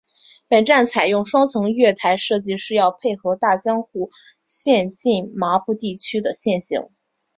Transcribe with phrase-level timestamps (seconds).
[0.47, 4.09] 本站采用双层月台设计是要配合大江户
[4.47, 6.89] 线近麻布地区的线形。